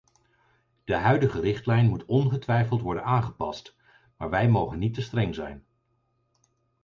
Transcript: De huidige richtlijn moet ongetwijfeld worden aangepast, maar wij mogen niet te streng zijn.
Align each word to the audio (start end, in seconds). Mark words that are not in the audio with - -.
De 0.83 0.95
huidige 0.95 1.39
richtlijn 1.39 1.87
moet 1.89 2.05
ongetwijfeld 2.05 2.81
worden 2.81 3.03
aangepast, 3.03 3.77
maar 4.17 4.29
wij 4.29 4.49
mogen 4.49 4.79
niet 4.79 4.93
te 4.93 5.01
streng 5.01 5.35
zijn. 5.35 5.65